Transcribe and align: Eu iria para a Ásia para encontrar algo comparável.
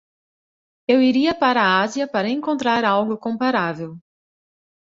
Eu 0.87 0.99
iria 0.99 1.35
para 1.35 1.61
a 1.61 1.79
Ásia 1.83 2.07
para 2.07 2.27
encontrar 2.27 2.83
algo 2.83 3.19
comparável. 3.19 3.99